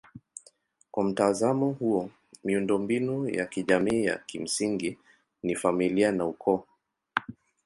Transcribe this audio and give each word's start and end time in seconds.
Kwa 0.91 1.03
mtazamo 1.03 1.71
huo 1.71 2.09
miundombinu 2.43 3.29
ya 3.29 3.45
kijamii 3.45 4.03
ya 4.05 4.17
kimsingi 4.17 4.97
ni 5.43 5.55
familia 5.55 6.11
na 6.11 6.25
ukoo. 6.25 6.65